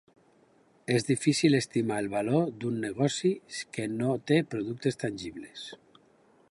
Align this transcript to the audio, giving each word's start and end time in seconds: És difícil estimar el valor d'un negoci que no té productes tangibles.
És 0.93 1.05
difícil 1.09 1.57
estimar 1.57 1.99
el 2.03 2.09
valor 2.13 2.49
d'un 2.63 2.81
negoci 2.87 3.33
que 3.77 3.87
no 4.01 4.19
té 4.33 4.41
productes 4.55 5.01
tangibles. 5.05 5.69